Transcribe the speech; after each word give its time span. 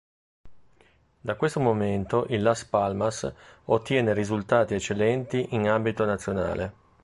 Da 1.21 1.35
questo 1.35 1.59
momento 1.59 2.25
il 2.29 2.41
Las 2.41 2.65
Palmas 2.65 3.31
ottiene 3.65 4.15
risultati 4.15 4.73
eccellenti 4.73 5.49
in 5.51 5.69
ambito 5.69 6.05
nazionale. 6.05 6.73